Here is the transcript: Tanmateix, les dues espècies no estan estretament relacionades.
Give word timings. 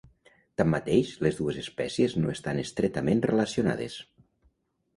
Tanmateix, 0.61 1.11
les 1.25 1.37
dues 1.41 1.59
espècies 1.65 2.17
no 2.23 2.33
estan 2.37 2.63
estretament 2.65 3.25
relacionades. 3.29 4.03